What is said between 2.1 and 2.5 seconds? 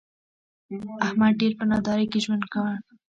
کې ژوند